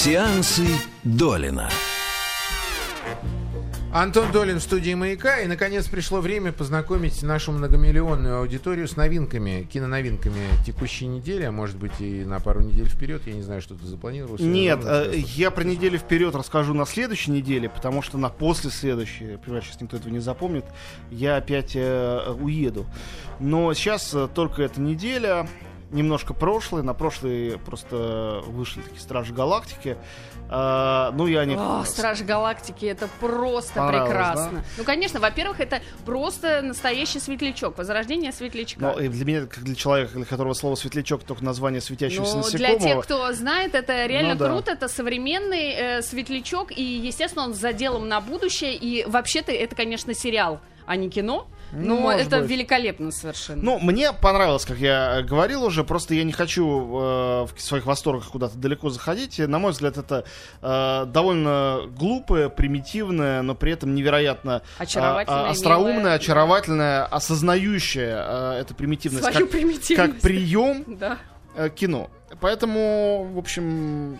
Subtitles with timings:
[0.00, 0.64] Сеансы
[1.02, 1.68] Долина.
[3.92, 5.40] Антон Долин в студии «Маяка».
[5.40, 11.78] И, наконец, пришло время познакомить нашу многомиллионную аудиторию с новинками, киноновинками текущей недели, а может
[11.78, 13.22] быть и на пару недель вперед.
[13.26, 14.36] Я не знаю, что ты запланировал.
[14.38, 19.32] Нет, э, я про неделю вперед расскажу на следующей неделе, потому что на после следующей,
[19.32, 20.64] я понимаю, сейчас никто этого не запомнит,
[21.10, 22.86] я опять э, уеду.
[23.40, 25.48] Но сейчас э, только эта неделя,
[25.90, 26.82] немножко прошлый.
[26.82, 29.96] На прошлый просто вышли такие Стражи Галактики.
[30.50, 31.56] А, ну, я не...
[31.56, 34.58] О, Стражи Галактики, это просто прекрасно.
[34.58, 34.64] Да?
[34.78, 38.80] Ну, конечно, во-первых, это просто настоящий светлячок, возрождение светлячка.
[38.80, 42.38] Ну, и для меня, как для человека, для которого слово светлячок только название светящегося ну,
[42.38, 42.78] насекомого.
[42.78, 44.72] Для тех, кто знает, это реально ну, круто, да.
[44.72, 50.14] это современный э, светлячок, и, естественно, он с заделом на будущее, и вообще-то это, конечно,
[50.14, 51.46] сериал, а не кино.
[51.72, 52.50] Ну, Может это быть.
[52.50, 53.62] великолепно совершенно.
[53.62, 58.28] Ну, мне понравилось, как я говорил уже, просто я не хочу э, в своих восторгах
[58.28, 59.38] куда-то далеко заходить.
[59.38, 60.24] На мой взгляд, это
[60.62, 66.14] э, довольно глупое, примитивное, но при этом невероятно э, остроумное, милое.
[66.14, 70.12] очаровательное, осознающее э, это примитивность Свою как, примитивность.
[70.12, 71.18] как прием да.
[71.54, 72.10] э, кино.
[72.40, 74.18] Поэтому, в общем,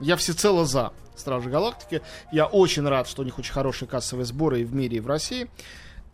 [0.00, 2.02] я всецело за Стражи Галактики.
[2.32, 5.06] Я очень рад, что у них очень хорошие кассовые сборы и в мире, и в
[5.06, 5.48] России.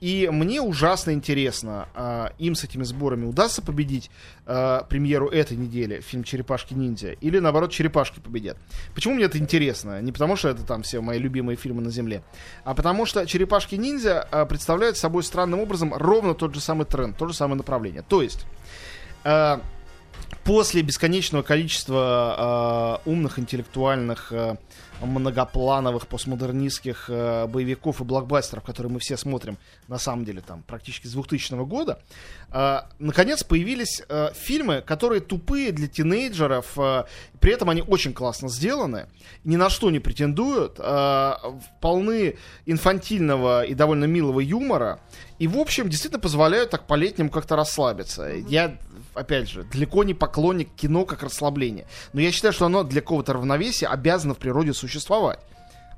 [0.00, 4.10] И мне ужасно интересно, э, им с этими сборами удастся победить
[4.44, 8.58] э, премьеру этой недели, фильм «Черепашки ниндзя», или наоборот «Черепашки» победят.
[8.94, 10.02] Почему мне это интересно?
[10.02, 12.22] Не потому что это там все мои любимые фильмы на Земле,
[12.64, 17.16] а потому что «Черепашки ниндзя» э, представляют собой странным образом ровно тот же самый тренд,
[17.16, 18.02] то же самое направление.
[18.02, 18.46] То есть...
[19.24, 19.60] Э,
[20.46, 24.56] после бесконечного количества э, умных, интеллектуальных э,
[25.02, 31.08] многоплановых постмодернистских э, боевиков и блокбастеров, которые мы все смотрим, на самом деле, там, практически
[31.08, 31.98] с 2000 года,
[32.52, 37.04] э, наконец появились э, фильмы, которые тупые для тинейджеров, э,
[37.40, 39.06] при этом они очень классно сделаны,
[39.44, 41.32] ни на что не претендуют, э,
[41.80, 45.00] полны инфантильного и довольно милого юмора,
[45.38, 48.28] и, в общем, действительно позволяют так по-летнему как-то расслабиться.
[48.48, 48.78] Я
[49.16, 51.86] опять же, далеко не поклонник кино как расслабление.
[52.12, 55.40] Но я считаю, что оно для какого-то равновесия обязано в природе существовать.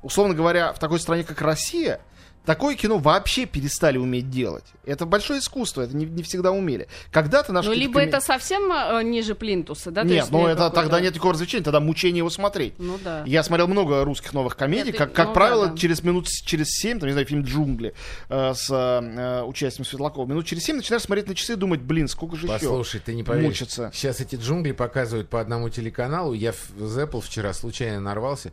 [0.02, 2.00] Условно говоря, в такой стране, как Россия,
[2.44, 4.64] Такое кино вообще перестали уметь делать.
[4.86, 6.88] Это большое искусство, это не, не всегда умели.
[7.10, 7.66] Когда-то наш...
[7.66, 10.02] Ну, либо это совсем э, ниже плинтуса, да?
[10.02, 12.74] Нет, ну это тогда нет такого развлечения, тогда мучение его смотреть.
[12.78, 13.22] Ну да.
[13.26, 15.78] Я смотрел много русских новых комедий, нет, как, как ну, правило, да, да.
[15.78, 17.94] через минут через семь, там, не знаю, фильм «Джунгли»
[18.28, 22.08] э, с э, участием Светлакова, минут через семь начинаешь смотреть на часы и думать, блин,
[22.08, 23.48] сколько же Послушай, еще Послушай, ты не поверишь.
[23.48, 23.90] Мучиться.
[23.92, 28.52] Сейчас эти «Джунгли» показывают по одному телеканалу, я в Apple вчера случайно нарвался,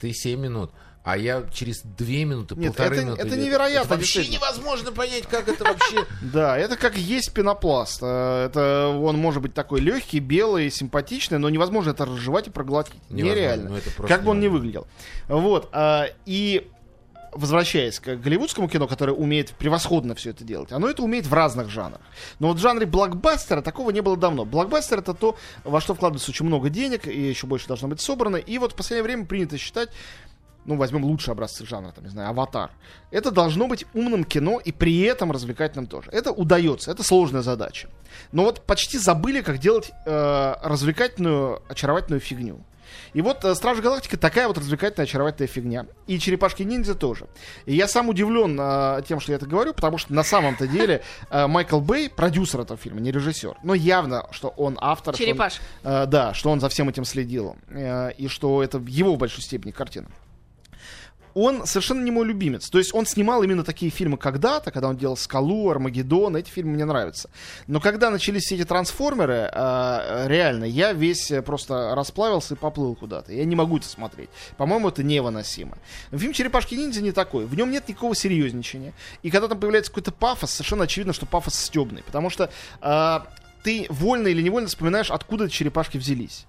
[0.00, 0.70] ты 7 минут.
[1.04, 3.26] А я через две минуты, Нет, полторы это, минуты...
[3.26, 3.86] Это невероятно.
[3.88, 6.06] Это вообще невозможно понять, как это вообще...
[6.22, 7.98] Да, это как есть пенопласт.
[8.02, 12.94] Э, это он может быть такой легкий, белый, симпатичный, но невозможно это разжевать и проглотить.
[13.10, 13.68] Нереально.
[13.68, 14.86] Ну, как бы он ни выглядел.
[15.28, 15.68] Вот.
[15.72, 16.70] А, и
[17.34, 21.68] возвращаясь к голливудскому кино, которое умеет превосходно все это делать, оно это умеет в разных
[21.68, 22.00] жанрах.
[22.38, 24.44] Но вот в жанре блокбастера такого не было давно.
[24.44, 28.36] Блокбастер это то, во что вкладывается очень много денег, и еще больше должно быть собрано.
[28.36, 29.90] И вот в последнее время принято считать,
[30.64, 32.70] ну, возьмем лучшие образцы жанра, там, не знаю, «Аватар».
[33.10, 36.10] Это должно быть умным кино и при этом развлекательным тоже.
[36.10, 37.88] Это удается, это сложная задача.
[38.32, 42.60] Но вот почти забыли, как делать э, развлекательную, очаровательную фигню.
[43.12, 45.86] И вот э, Стражи Галактики такая вот развлекательная, очаровательная фигня.
[46.06, 47.26] И Черепашки Ниндзя тоже.
[47.66, 51.02] И я сам удивлен э, тем, что я это говорю, потому что на самом-то деле
[51.30, 53.58] э, Майкл Бэй, продюсер этого фильма, не режиссер.
[53.62, 55.16] Но явно, что он автор.
[55.16, 55.54] Черепаш.
[55.54, 57.56] Что он, э, да, что он за всем этим следил.
[57.68, 60.08] Э, и что это его в большой степени картина
[61.34, 62.70] он совершенно не мой любимец.
[62.70, 66.74] То есть он снимал именно такие фильмы когда-то, когда он делал «Скалу», «Армагеддон», эти фильмы
[66.74, 67.30] мне нравятся.
[67.66, 73.32] Но когда начались все эти трансформеры, э, реально, я весь просто расплавился и поплыл куда-то.
[73.32, 74.30] Я не могу это смотреть.
[74.56, 75.76] По-моему, это невыносимо.
[76.12, 77.46] Фильм «Черепашки-ниндзя» не такой.
[77.46, 78.92] В нем нет никакого серьезничания.
[79.22, 82.02] И когда там появляется какой-то пафос, совершенно очевидно, что пафос стебный.
[82.02, 83.20] Потому что э,
[83.62, 86.46] ты вольно или невольно вспоминаешь, откуда черепашки взялись.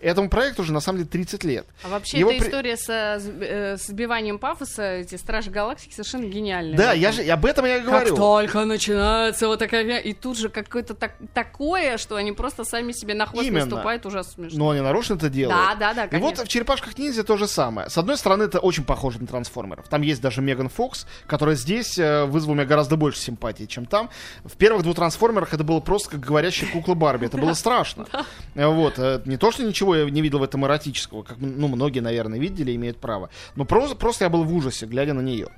[0.00, 1.66] Этому проекту уже на самом деле 30 лет.
[1.82, 2.48] А вообще Его эта при...
[2.48, 6.76] история со э, сбиванием пафоса, эти Стражи Галактики совершенно гениальная.
[6.76, 8.08] Да, я же об этом я и говорю.
[8.08, 9.98] Как только начинается вот такая...
[9.98, 13.66] И тут же какое-то так, такое, что они просто сами себе на хвост Именно.
[13.66, 14.58] наступают, ужасно смешно.
[14.58, 15.58] Но они нарочно это делают.
[15.58, 16.16] Да, да, да, конечно.
[16.16, 17.88] И вот в «Черепашках ниндзя» то же самое.
[17.88, 19.88] С одной стороны, это очень похоже на трансформеров.
[19.88, 24.10] Там есть даже Меган Фокс, которая здесь э, вызвала меня гораздо больше симпатии, чем там.
[24.44, 27.26] В первых двух трансформерах это было просто как говорящая кукла Барби.
[27.26, 28.06] Это было страшно.
[28.54, 28.98] Вот.
[28.98, 32.38] Э, не то, что ничего я не видел в этом эротического, как ну, многие, наверное,
[32.38, 33.28] видели, имеют право.
[33.56, 35.48] Но просто, просто я был в ужасе, глядя на нее.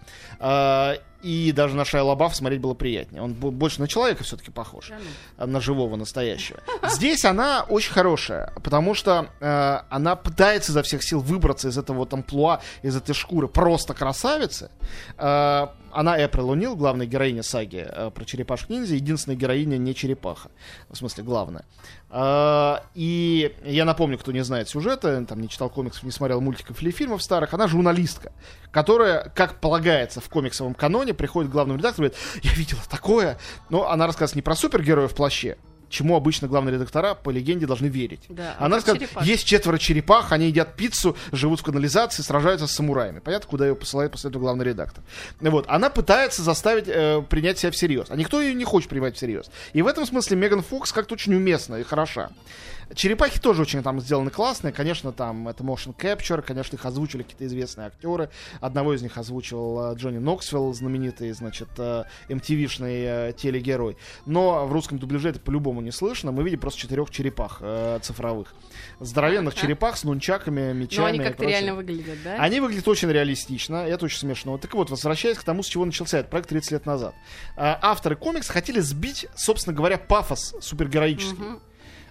[1.22, 3.22] А, и даже на Шайа Лабаф смотреть было приятнее.
[3.22, 4.88] Он больше на человека все-таки похож.
[4.88, 4.96] Да,
[5.38, 5.46] ну.
[5.46, 6.60] На живого, настоящего.
[6.88, 11.98] Здесь она очень хорошая, потому что э, она пытается изо всех сил выбраться из этого
[11.98, 14.70] вот амплуа, из этой шкуры просто красавицы.
[15.18, 20.50] Э, она Эприл Унил, главная героиня саги э, про черепашек ниндзя, единственная героиня не черепаха.
[20.90, 21.64] В смысле, главная.
[22.10, 26.82] Э, и я напомню, кто не знает сюжета, там не читал комиксов, не смотрел мультиков
[26.82, 28.32] или фильмов старых, она журналистка,
[28.70, 33.38] которая, как полагается в комиксовом каноне, приходит к главному редактору и говорит, я видела такое,
[33.70, 35.56] но она рассказывает не про супергероя в плаще,
[35.88, 38.22] чему обычно главные редактора по легенде должны верить.
[38.28, 43.20] Да, Она сказала, есть четверо черепах, они едят пиццу, живут в канализации, сражаются с самураями.
[43.20, 45.04] Понятно, куда ее посылает после этого главный редактор.
[45.40, 45.64] Вот.
[45.68, 48.06] Она пытается заставить э, принять себя всерьез.
[48.10, 49.50] А никто ее не хочет принимать всерьез.
[49.72, 52.30] И в этом смысле Меган Фокс как-то очень уместна и хороша.
[52.94, 54.72] Черепахи тоже очень там сделаны классные.
[54.72, 58.30] Конечно, там это motion capture, конечно, их озвучили какие-то известные актеры.
[58.60, 63.96] Одного из них озвучивал э, Джонни Ноксвилл, знаменитый, значит, э, MTV-шный э, телегерой.
[64.24, 66.30] Но в русском дубляже это по-любому не слышно.
[66.30, 68.54] Мы видим просто четырех черепах э, цифровых.
[69.00, 71.00] Здоровенных а, черепах с нунчаками, мечами.
[71.00, 72.36] Но они как-то реально выглядят, да?
[72.36, 74.58] Они выглядят очень реалистично, это очень смешно.
[74.58, 77.14] Так вот, возвращаясь к тому, с чего начался этот проект 30 лет назад.
[77.56, 81.44] Авторы комикса хотели сбить, собственно говоря, пафос супергероический.
[81.44, 81.60] Угу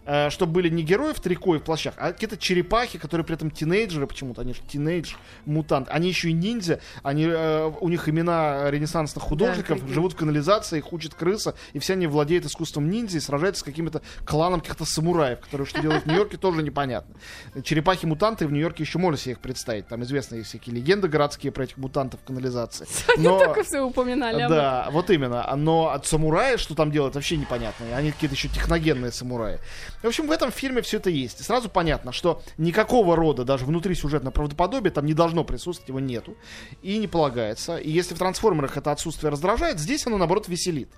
[0.05, 3.35] э, чтобы были не герои в трико и в плащах, а какие-то черепахи, которые при
[3.35, 5.15] этом тинейджеры почему-то, они же тинейдж,
[5.45, 5.87] мутант.
[5.89, 10.77] Они еще и ниндзя, они, э, у них имена ренессансных художников, да, живут в канализации,
[10.77, 14.85] их учат крыса, и все они владеют искусством ниндзя и сражаются с каким-то кланом каких-то
[14.85, 17.15] самураев, которые что делают в Нью-Йорке, тоже непонятно.
[17.63, 19.87] Черепахи-мутанты в Нью-Йорке еще можно себе их представить.
[19.87, 22.87] Там известные всякие легенды городские про этих мутантов канализации.
[23.17, 23.39] Но...
[23.39, 24.47] только все упоминали.
[24.47, 25.55] Да, вот именно.
[25.55, 27.85] Но от самурая, что там делают, вообще непонятно.
[27.95, 29.59] Они какие-то еще техногенные самураи.
[30.05, 31.39] В общем, в этом фильме все это есть.
[31.41, 35.99] И сразу понятно, что никакого рода, даже внутри сюжетного правдоподобия, там не должно присутствовать, его
[35.99, 36.37] нету.
[36.83, 37.77] И не полагается.
[37.77, 40.89] И если в трансформерах это отсутствие раздражает, здесь оно, наоборот, веселит.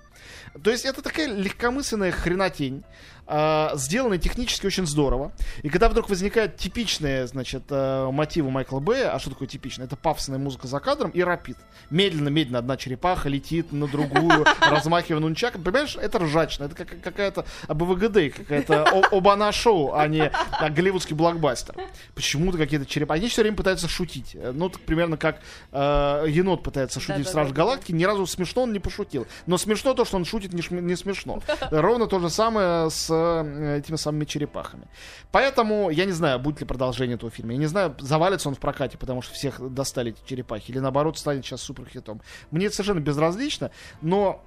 [0.62, 2.82] То есть это такая легкомысленная хренотень,
[3.26, 5.32] э, сделанная технически очень здорово.
[5.62, 9.86] И когда вдруг возникает типичные, значит, э, мотивы Майкла Бэя, а что такое типичное?
[9.86, 11.56] Это пафосная музыка за кадром и рапид.
[11.90, 15.62] Медленно-медленно одна черепаха летит на другую, размахивая нунчаком.
[15.62, 21.74] Понимаешь, это ржачно, это как, какая-то АБВГД, какая-то Обана-шоу, а не а, голливудский блокбастер.
[22.14, 23.20] Почему-то какие-то черепахи.
[23.20, 24.36] Они все время пытаются шутить.
[24.54, 25.40] Ну, так, примерно как
[25.72, 27.92] э, енот пытается шутить в Страж Галактики.
[27.92, 29.26] Ни разу смешно он не пошутил.
[29.46, 31.42] Но смешно то, что он шутит не, не смешно.
[31.70, 34.88] Ровно то же самое с э, этими самыми черепахами.
[35.32, 37.52] Поэтому я не знаю, будет ли продолжение этого фильма.
[37.52, 41.18] Я не знаю, завалится он в прокате, потому что всех достали эти черепахи, или наоборот
[41.18, 42.20] станет сейчас суперхитом.
[42.50, 43.70] Мне это совершенно безразлично,
[44.00, 44.44] но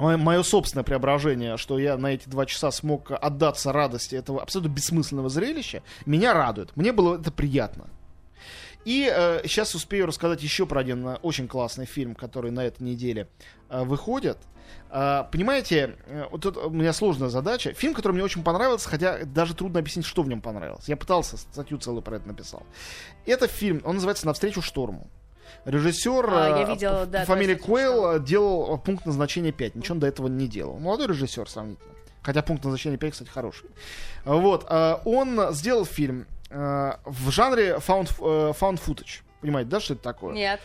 [0.00, 5.28] мое собственное преображение, что я на эти два часа смог отдаться радости этого абсолютно бессмысленного
[5.28, 6.76] зрелища, меня радует.
[6.76, 7.88] Мне было это приятно.
[8.84, 12.82] И э, сейчас успею рассказать еще про один э, очень классный фильм, который на этой
[12.82, 13.28] неделе
[13.68, 14.38] э, выходит.
[14.90, 17.72] Uh, понимаете, э, вот тут у меня сложная задача.
[17.74, 20.88] Фильм, который мне очень понравился, хотя даже трудно объяснить, что в нем понравилось.
[20.88, 22.64] Я пытался, статью целую про это написал.
[23.24, 25.08] Это фильм, он называется «Навстречу шторму».
[25.64, 29.74] Режиссер а, я видела, да, фамилия Куэлл делал пункт назначения 5.
[29.76, 30.78] Ничего он до этого не делал.
[30.78, 31.88] Молодой режиссер сравнительно.
[32.22, 33.68] Хотя пункт назначения 5, кстати, хороший.
[34.24, 34.66] Вот.
[35.04, 39.20] Он сделал фильм в жанре found, found footage.
[39.40, 40.34] Понимаете, да, что это такое?
[40.34, 40.60] Нет.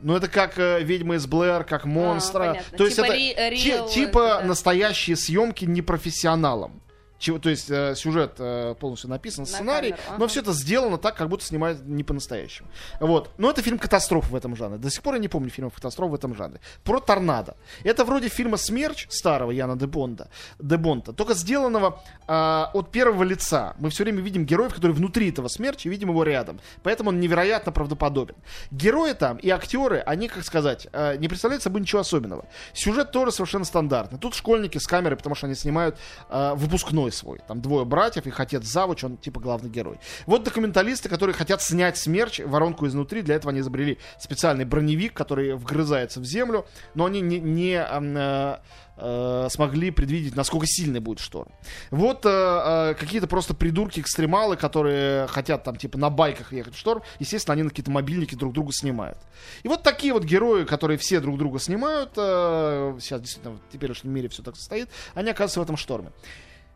[0.00, 2.50] Ну, это как э, «Ведьма из Блэр», как «Монстра».
[2.52, 4.46] А, То типа есть это ри- типа это, да.
[4.46, 6.80] настоящие съемки непрофессионалом
[7.18, 10.18] чего, то есть э, сюжет э, полностью написан, На сценарий, камеру, ага.
[10.18, 12.68] но все это сделано так, как будто снимают не по-настоящему.
[13.00, 13.30] Вот.
[13.38, 14.78] Но это фильм катастроф в этом жанре.
[14.78, 16.60] До сих пор я не помню фильмов катастроф в этом жанре.
[16.84, 17.56] Про торнадо.
[17.82, 20.28] Это вроде фильма «Смерч» старого Яна де Бонда,
[20.58, 22.32] де Бонта, только сделанного э,
[22.72, 23.74] от первого лица.
[23.78, 26.60] Мы все время видим героев, которые внутри этого смерча, видим его рядом.
[26.82, 28.36] Поэтому он невероятно правдоподобен.
[28.70, 32.44] Герои там и актеры, они, как сказать, э, не представляют собой ничего особенного.
[32.74, 34.18] Сюжет тоже совершенно стандартный.
[34.18, 35.98] Тут школьники с камерой, потому что они снимают
[36.30, 37.38] э, выпускной герой свой.
[37.46, 39.98] Там двое братьев, их отец завуч, он типа главный герой.
[40.26, 43.22] Вот документалисты, которые хотят снять смерч, воронку изнутри.
[43.22, 48.56] Для этого они изобрели специальный броневик, который вгрызается в землю, но они не, не э,
[48.96, 51.50] э, смогли предвидеть, насколько сильный будет шторм.
[51.90, 57.54] Вот э, какие-то просто придурки-экстремалы, которые хотят там типа на байках ехать в шторм, естественно,
[57.54, 59.18] они на какие-то мобильники друг друга снимают.
[59.64, 64.28] И вот такие вот герои, которые все друг друга снимают, сейчас действительно в теперешнем мире
[64.28, 66.10] все так состоит, они оказываются в этом шторме.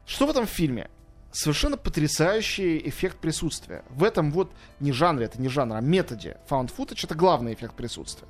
[0.06, 0.90] Что в этом фильме?
[1.30, 3.85] Совершенно потрясающий эффект присутствия.
[3.88, 7.75] В этом вот не жанре, это не жанр, а методе found footage это главный эффект
[7.75, 8.28] присутствия.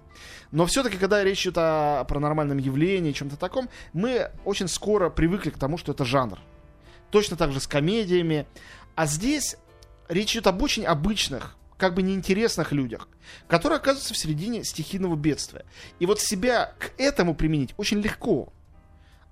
[0.53, 5.59] Но все-таки, когда речь идет о паранормальном явлении, чем-то таком, мы очень скоро привыкли к
[5.59, 6.39] тому, что это жанр.
[7.11, 8.47] Точно так же с комедиями.
[8.95, 9.57] А здесь
[10.09, 13.09] речь идет об очень обычных как бы неинтересных людях,
[13.49, 15.65] которые оказываются в середине стихийного бедствия.
[15.99, 18.53] И вот себя к этому применить очень легко.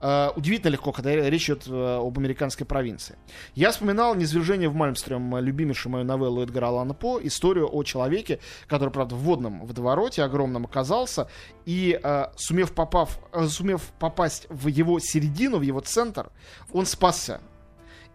[0.00, 3.18] Uh, удивительно легко, когда речь идет uh, об американской провинции.
[3.54, 8.88] Я вспоминал «Низвержение в Мальмстрём», любимейшую мою новеллу Эдгара Алана По, историю о человеке, который,
[8.88, 11.28] правда, в водном водовороте огромном оказался,
[11.66, 16.30] и uh, сумев, попав, сумев попасть в его середину, в его центр,
[16.72, 17.42] он спасся.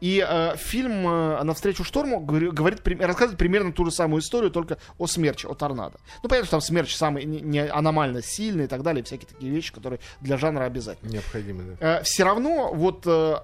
[0.02, 5.08] И э, фильм э, «Навстречу шторму» говорит, рассказывает примерно ту же самую историю, только о
[5.08, 6.00] смерче, о торнадо.
[6.22, 9.52] Ну, понятно, что там смерч самый не, не аномально сильный и так далее, всякие такие
[9.52, 11.12] вещи, которые для жанра обязательны.
[11.12, 12.00] Необходимы, да.
[12.00, 13.38] Э, все равно, вот э,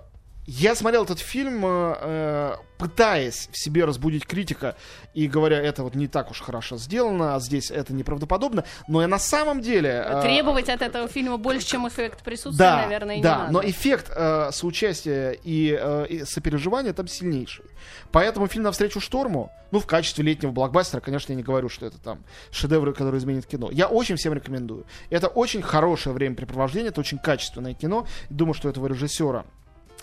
[0.46, 4.76] я смотрел этот фильм, э, э, пытаясь в себе разбудить критика
[5.14, 9.08] и говоря, это вот не так уж хорошо сделано, а здесь это неправдоподобно, но я
[9.08, 10.04] на самом деле...
[10.04, 13.54] Э, Требовать от этого фильма больше, чем эффект присутствия, да, наверное, и да, не надо.
[13.54, 17.66] но эффект э, соучастия и, э, и сопереживания там сильнейший.
[18.12, 22.00] Поэтому фильм «Навстречу шторму», ну, в качестве летнего блокбастера, конечно, я не говорю, что это
[22.00, 23.70] там шедевры, которые изменят кино.
[23.72, 24.86] Я очень всем рекомендую.
[25.12, 28.08] Это очень хорошее времяпрепровождение, это очень качественное кино.
[28.30, 29.46] Думаю, что этого режиссера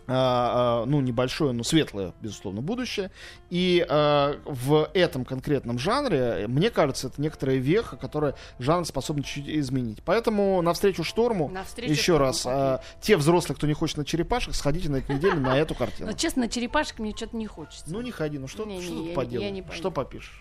[0.09, 3.11] ну, небольшое, но светлое, безусловно, будущее.
[3.51, 9.49] И э, в этом конкретном жанре, мне кажется, это некоторая веха, которая жанр способна чуть-чуть
[9.49, 10.03] изменить.
[10.05, 14.55] Поэтому навстречу шторму, навстречу еще шторму, раз, э, те взрослые, кто не хочет на черепашек,
[14.55, 16.11] сходите на этой неделе на эту картину.
[16.11, 17.85] Но, честно, на черепашек мне что-то не хочется.
[17.89, 19.65] Ну, не ходи, ну что, не, что не, тут поделать?
[19.73, 20.41] Что попишешь?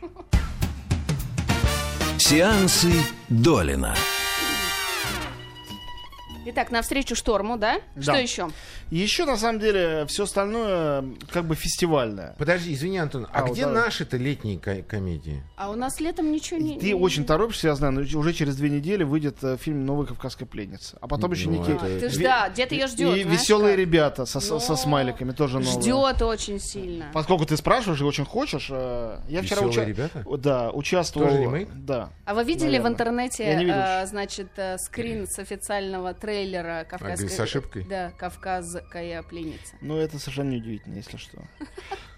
[2.18, 2.92] Сеансы
[3.30, 3.96] Долина.
[6.50, 7.82] Итак, навстречу шторму, да?
[7.96, 8.01] да?
[8.01, 8.50] Что еще?
[8.89, 12.36] Еще, на самом деле, все остальное как бы фестивальное.
[12.38, 15.44] Подожди, извини, Антон, а, а где вот, наши-то летние ко- комедии?
[15.58, 16.80] А у нас летом ничего не...
[16.80, 20.48] Ты очень торопишься, я знаю, но уже через две недели выйдет э, фильм «Новая кавказская
[20.48, 20.98] пленница».
[21.01, 21.72] А потом ну, еще Ники...
[21.72, 23.80] А, ты ж, да, где-то ее ждет, И «Веселые как?
[23.82, 24.60] ребята» со, но...
[24.62, 25.82] со смайликами тоже новые.
[25.82, 27.08] Ждет очень сильно.
[27.13, 29.63] Поскольку ты спрашиваешь и очень хочешь, э, я вчера...
[29.63, 29.84] Веселые уча...
[29.84, 30.24] ребята?
[30.38, 31.27] Да, участвовал...
[31.27, 31.68] Тоже ремейк?
[31.75, 32.10] Да.
[32.24, 32.89] А вы видели Наверное.
[32.89, 36.37] в интернете, э, значит, э, скрин с официального трейлера
[36.86, 37.86] «Кавказской...» А, с ошибкой?
[37.89, 39.75] Да, «Кавказская пленница».
[39.82, 41.44] Ну, это совершенно неудивительно, если что.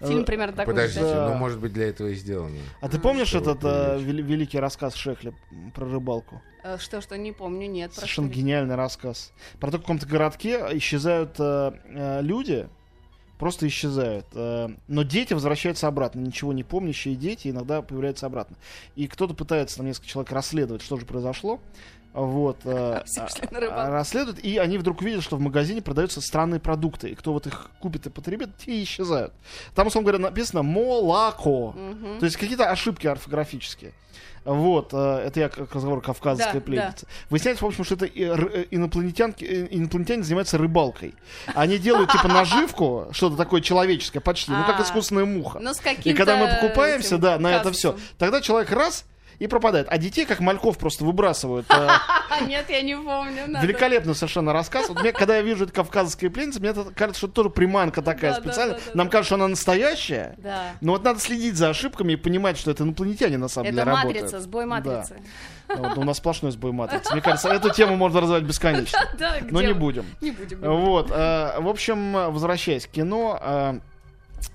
[0.00, 0.74] Фильм примерно такой.
[0.74, 2.56] Подождите, ну, может быть, для этого и сделано.
[2.80, 5.34] А ты помнишь этот э, великий рассказ Шехли
[5.74, 6.42] про рыбалку?
[6.62, 7.92] Э, что, что, не помню, нет.
[7.92, 9.32] Совершенно гениальный рассказ.
[9.58, 12.68] Про то, в каком-то городке исчезают э, люди,
[13.38, 14.26] просто исчезают.
[14.34, 16.20] Но дети возвращаются обратно.
[16.20, 18.56] Ничего не помнящие дети иногда появляются обратно.
[18.96, 21.58] И кто-то пытается, там несколько человек расследовать, что же произошло
[22.12, 23.02] вот, э,
[23.70, 27.46] а, расследуют, и они вдруг видят, что в магазине продаются странные продукты, и кто вот
[27.46, 29.32] их купит и потребит, те исчезают.
[29.74, 32.18] Там, условно говоря, написано «молоко», угу.
[32.18, 33.92] то есть какие-то ошибки орфографические.
[34.44, 37.06] Вот, э, это я к разговору кавказской да, пленницы.
[37.06, 37.12] Да.
[37.28, 41.14] Выясняется, в общем, что это э, инопланетянки, инопланетяне занимаются рыбалкой.
[41.54, 44.82] Они делают типа наживку, что-то такое человеческое почти, ну как а.
[44.82, 45.58] искусственная муха.
[45.60, 45.72] Ну,
[46.04, 49.04] и когда мы покупаемся, да, на это все, тогда человек раз
[49.40, 49.86] и пропадает.
[49.90, 51.66] А детей, как мальков, просто выбрасывают.
[51.70, 51.88] Э,
[52.46, 53.60] Нет, я не помню.
[53.60, 54.88] Великолепно совершенно рассказ.
[54.88, 58.34] Вот мне, когда я вижу это кавказская пленница, мне кажется, что это тоже приманка такая
[58.34, 58.78] специальная.
[58.92, 60.34] Нам кажется, что она настоящая.
[60.38, 60.72] Да.
[60.82, 64.16] Но вот надо следить за ошибками и понимать, что это инопланетяне на самом деле работают.
[64.16, 65.16] Это матрица, сбой матрицы.
[65.68, 67.12] Вот, у нас сплошной сбой матрицы.
[67.12, 68.98] Мне кажется, эту тему можно развивать бесконечно.
[69.50, 70.04] Но не будем.
[70.20, 70.60] Не будем.
[70.60, 71.10] Вот.
[71.10, 73.80] Э, в общем, возвращаясь к кино, э,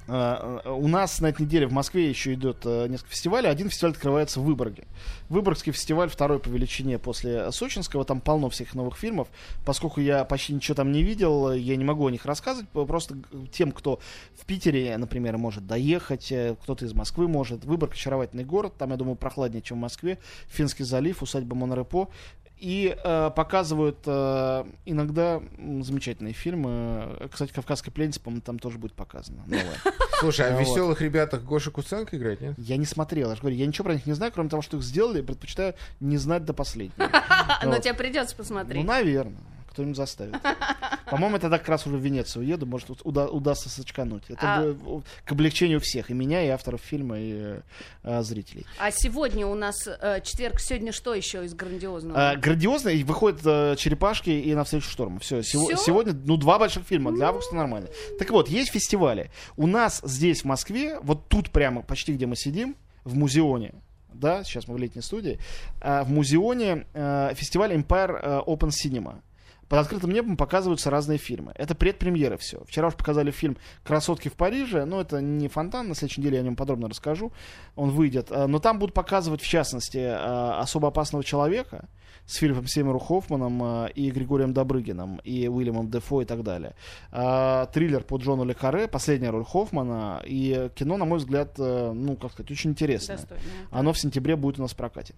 [0.08, 3.50] у нас на этой неделе в Москве еще идет uh, несколько фестивалей.
[3.50, 4.86] Один фестиваль открывается в Выборге.
[5.30, 8.06] Выборгский фестиваль второй по величине после Сочинского.
[8.06, 9.28] Там полно всех новых фильмов.
[9.66, 12.70] Поскольку я почти ничего там не видел, я не могу о них рассказывать.
[12.70, 13.16] Просто
[13.52, 14.00] тем, кто
[14.36, 17.66] в Питере, например, может доехать, э, кто-то из Москвы может.
[17.66, 18.74] Выборг очаровательный город.
[18.78, 20.20] Там, я думаю, прохладнее, чем в Москве.
[20.48, 22.10] Финский залив, усадьба Монрепо.
[22.58, 25.42] И э, показывают э, иногда
[25.82, 27.28] замечательные фильмы.
[27.32, 29.44] Кстати, «Кавказская пленница», по-моему, там тоже будет показано.
[29.46, 29.78] Новая.
[30.20, 32.54] Слушай, а в «Веселых ребятах» Гоша Куценко играет, нет?
[32.58, 33.30] Я не смотрел.
[33.30, 35.22] Я же говорю, я ничего про них не знаю, кроме того, что их сделали.
[35.22, 37.10] Предпочитаю не знать до последнего.
[37.64, 38.84] Но тебе придется посмотреть.
[38.84, 39.36] Ну, наверное
[39.76, 40.36] кто-нибудь заставит.
[41.12, 44.24] По-моему, это как раз уже в Венецию уеду, может, уда- удастся сочкануть.
[44.30, 45.02] Это а...
[45.26, 47.60] к облегчению всех, и меня, и авторов фильма, и
[48.04, 48.66] э, зрителей.
[48.80, 52.32] А сегодня у нас э, четверг, сегодня что еще из грандиозного?
[52.32, 55.20] А, грандиозно, и выходят э, «Черепашки» и «Навстречу шторму».
[55.20, 57.90] Все, сего- сегодня, ну, два больших фильма, для августа нормально.
[58.18, 59.30] Так вот, есть фестивали.
[59.58, 63.74] У нас здесь, в Москве, вот тут прямо, почти где мы сидим, в музеоне,
[64.16, 65.40] да, сейчас мы в летней студии,
[65.82, 69.22] э, в музеоне э, фестиваль Empire э, Open Cinema.
[69.70, 71.52] Под открытым небом показываются разные фильмы.
[71.56, 72.64] Это предпремьеры все.
[72.66, 76.42] Вчера уж показали фильм «Красотки в Париже», но это не фонтан, на следующей неделе я
[76.42, 77.32] о нем подробно расскажу.
[77.76, 78.28] Он выйдет.
[78.30, 81.90] Э, но там будут показывать, в частности, э, «Особо опасного человека»,
[82.28, 86.74] с Филиппом Сеймуру Хоффманом э, и Григорием Добрыгином, и Уильямом Дефо и так далее.
[87.12, 92.52] Триллер по Джону Лекаре, последняя роль Хоффмана, и кино, на мой взгляд, ну, как сказать,
[92.52, 93.18] очень интересное.
[93.18, 93.44] Достойно.
[93.70, 95.14] Оно в сентябре будет у нас в прокате.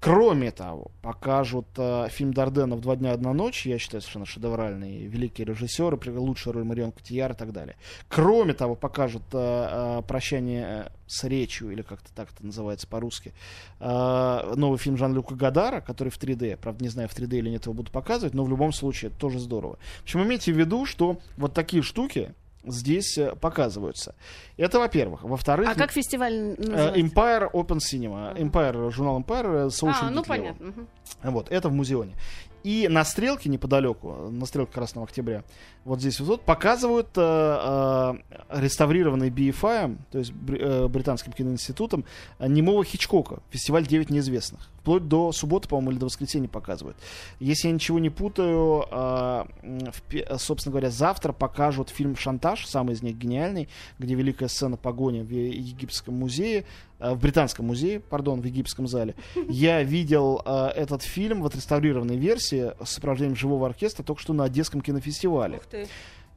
[0.00, 5.44] Кроме того, покажут э, фильм Дарденов «Два дня, одна ночь», я считаю, совершенно шедевральный, великий
[5.44, 7.76] режиссер, лучшая роль Марион Котияр и так далее.
[8.08, 13.34] Кроме того, покажут э, э, «Прощание с речью», или как-то так это называется по-русски,
[13.78, 17.66] э, новый фильм Жан-Люка Гадара, который в 3D, правда, не знаю, в 3D или нет
[17.66, 19.78] его будут показывать, но в любом случае это тоже здорово.
[19.98, 22.32] В общем, имейте в виду, что вот такие штуки,
[22.64, 24.14] здесь э, показываются.
[24.56, 25.22] Это, во-первых.
[25.22, 25.68] Во-вторых...
[25.68, 27.00] А как фестиваль э, называется?
[27.00, 28.36] Empire Open Cinema.
[28.36, 30.74] Empire, журнал Empire, э, Social А, ну понятно.
[31.22, 32.14] Вот, это в музеоне.
[32.62, 35.44] И на стрелке неподалеку, на стрелке Красного Октября,
[35.84, 38.14] вот здесь вот показывают э, э,
[38.50, 42.04] реставрированный BFI, то есть э, британским киноинститутом,
[42.38, 44.68] немого Хичкока, фестиваль «Девять неизвестных».
[44.80, 46.96] Вплоть до субботы, по-моему, или до воскресенья показывают.
[47.38, 53.02] Если я ничего не путаю, э, в, собственно говоря, завтра покажут фильм «Шантаж», самый из
[53.02, 56.64] них гениальный, где великая сцена погони в Египетском музее, э,
[57.00, 59.14] в Британском музее, пардон, в Египетском зале.
[59.48, 64.44] Я видел э, этот фильм в отреставрированной версии с сопровождением живого оркестра только что на
[64.44, 65.58] Одесском кинофестивале.
[65.58, 65.88] Ух ты.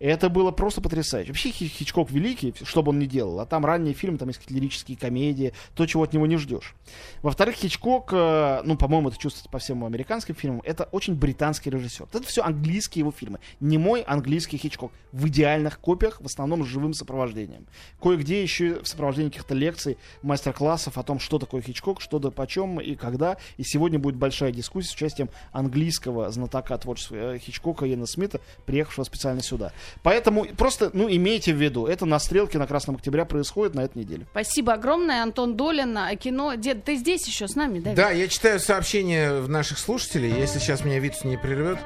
[0.04, 1.32] Это было просто потрясающе.
[1.32, 3.40] Вообще Хичкок великий, что бы он ни делал.
[3.40, 6.76] А там ранние фильмы, там есть какие-то лирические комедии, то, чего от него не ждешь.
[7.22, 12.08] Во-вторых, Хичкок, э, ну, по-моему, это чувствуется по всем американским фильмам, это очень британский режиссер.
[12.12, 13.40] Это все английские его фильмы.
[13.62, 14.92] Не мой английский Хичкок.
[15.14, 17.66] В идеальных копиях, в основном с живым сопровождением.
[18.02, 22.82] Кое-где еще в сопровождении каких-то лекций, мастер-классов о том, что такое Хичкок, что да почем
[22.82, 23.38] и когда.
[23.56, 29.06] И сегодня будет большая дискуссия с участием английского знатока творчества э, Хичкока Йена Смита, приехавшего
[29.06, 29.72] специально сюда.
[30.02, 34.00] Поэтому просто, ну, имейте в виду, это на стрелке на Красном Октября происходит на этой
[34.00, 34.26] неделе.
[34.32, 36.56] Спасибо огромное, Антон Долин, кино.
[36.56, 37.94] Дед, ты здесь еще с нами, да?
[37.94, 40.32] Да, я читаю сообщения наших слушателей.
[40.32, 41.80] Если сейчас меня Витус не прервет,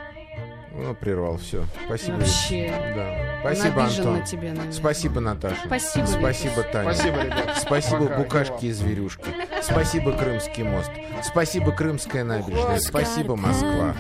[0.77, 1.65] ну, прервал, все.
[1.87, 2.17] Спасибо.
[2.17, 2.71] Вообще.
[2.95, 3.39] Да.
[3.41, 4.13] Спасибо, Антон.
[4.13, 4.71] На наверное.
[4.71, 5.61] Спасибо, Наташа.
[5.65, 6.05] Спасибо.
[6.05, 6.93] Спасибо, Таня.
[6.93, 7.57] Спасибо, ребят.
[7.59, 9.25] Спасибо, Пока, Букашки и Зверюшки.
[9.63, 10.91] Спасибо, Крымский мост.
[11.23, 12.79] Спасибо, Крымская набережная.
[12.79, 13.95] Спасибо, Москва.